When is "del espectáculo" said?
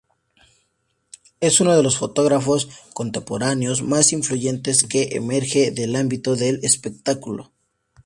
6.35-7.51